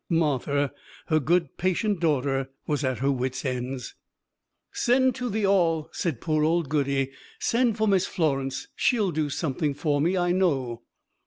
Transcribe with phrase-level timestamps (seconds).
[0.09, 0.71] Martha,
[1.09, 3.93] her good patient daughter, was at her wits' ends.
[4.71, 7.11] "Send to the 'All'!" said poor old Goody.
[7.37, 8.67] "Send for Miss Florence!
[8.75, 10.81] She'll do something for me, I know."